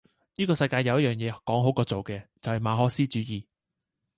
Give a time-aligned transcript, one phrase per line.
[0.35, 3.45] 依個世界有一樣野講好過做嘅，就係馬可思主義!